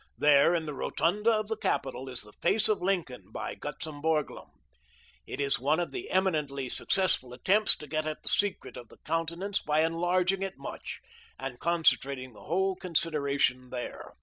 There, 0.17 0.55
in 0.55 0.65
the 0.65 0.73
rotunda 0.73 1.29
of 1.29 1.47
the 1.47 1.55
capitol, 1.55 2.09
is 2.09 2.21
the 2.23 2.33
face 2.41 2.67
of 2.67 2.81
Lincoln 2.81 3.29
by 3.31 3.53
Gutzon 3.53 4.01
Borglum. 4.01 4.49
It 5.27 5.39
is 5.39 5.59
one 5.59 5.79
of 5.79 5.91
the 5.91 6.09
eminently 6.09 6.69
successful 6.69 7.33
attempts 7.33 7.77
to 7.77 7.85
get 7.85 8.07
at 8.07 8.23
the 8.23 8.29
secret 8.29 8.77
of 8.77 8.87
the 8.89 8.97
countenance 9.05 9.61
by 9.61 9.81
enlarging 9.85 10.41
it 10.41 10.57
much, 10.57 11.01
and 11.37 11.59
concentrating 11.59 12.33
the 12.33 12.45
whole 12.45 12.75
consideration 12.75 13.69
there. 13.69 14.15